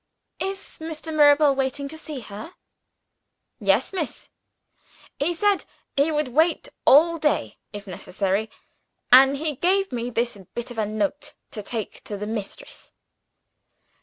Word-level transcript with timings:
"Is 0.39 0.79
Mr. 0.81 1.13
Mirabel 1.13 1.53
waiting 1.53 1.87
to 1.89 1.95
see 1.95 2.21
her?" 2.21 2.55
"Yes, 3.59 3.93
miss. 3.93 4.29
He 5.19 5.31
said 5.31 5.65
he 5.95 6.11
would 6.11 6.29
wait 6.29 6.69
all 6.85 7.19
day, 7.19 7.59
if 7.71 7.85
necessary; 7.85 8.49
and 9.11 9.37
he 9.37 9.57
gave 9.57 9.91
me 9.91 10.09
this 10.09 10.35
bit 10.55 10.71
of 10.71 10.79
a 10.79 10.87
note 10.87 11.33
to 11.51 11.61
take 11.61 12.03
to 12.05 12.17
the 12.17 12.25
mistress." 12.25 12.91